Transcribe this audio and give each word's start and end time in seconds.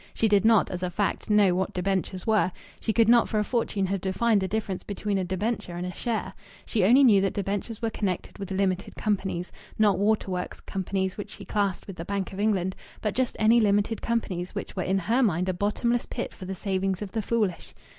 She 0.15 0.27
did 0.27 0.43
not, 0.45 0.71
as 0.71 0.81
a 0.81 0.89
fact, 0.89 1.29
know 1.29 1.53
what 1.53 1.73
debentures 1.75 2.25
were. 2.25 2.51
She 2.79 2.91
could 2.91 3.07
not 3.07 3.29
for 3.29 3.37
a 3.37 3.43
fortune 3.43 3.85
have 3.85 4.01
defined 4.01 4.41
the 4.41 4.47
difference 4.47 4.83
between 4.83 5.19
a 5.19 5.23
debenture 5.23 5.75
and 5.75 5.85
a 5.85 5.93
share. 5.93 6.33
She 6.65 6.83
only 6.83 7.03
knew 7.03 7.21
that 7.21 7.35
debentures 7.35 7.83
were 7.83 7.91
connected 7.91 8.39
with 8.39 8.49
"limited 8.49 8.95
companies" 8.95 9.51
not 9.77 9.99
waterworks 9.99 10.59
companies, 10.59 11.17
which 11.19 11.29
she 11.29 11.45
classed 11.45 11.85
with 11.85 11.97
the 11.97 12.03
Bank 12.05 12.33
of 12.33 12.39
England 12.39 12.75
but 12.99 13.13
just 13.13 13.35
any 13.37 13.59
limited 13.59 14.01
companies, 14.01 14.55
which 14.55 14.75
were 14.75 14.81
in 14.81 14.97
her 14.97 15.21
mind 15.21 15.47
a 15.47 15.53
bottomless 15.53 16.07
pit 16.07 16.33
for 16.33 16.45
the 16.45 16.55
savings 16.55 17.03
of 17.03 17.11
the 17.11 17.21
foolish. 17.21 17.75